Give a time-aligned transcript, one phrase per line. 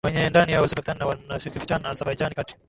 [0.05, 2.53] wenyewe ndani ya Uzbekistan na Nakhichevan Azabajani kati